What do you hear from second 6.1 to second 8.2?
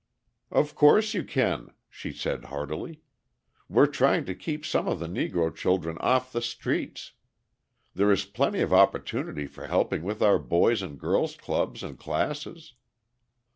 the streets. There